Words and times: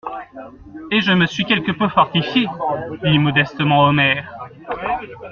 Et 0.91 0.99
je 0.99 1.11
m'en 1.11 1.27
suis 1.27 1.45
quelque 1.45 1.71
peu 1.71 1.87
fortifié, 1.87 2.47
dit 3.03 3.19
modestement 3.19 3.83
Omer. 3.83 4.33